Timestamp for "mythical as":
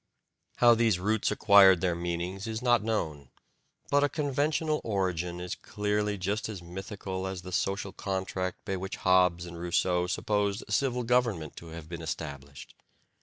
6.59-7.43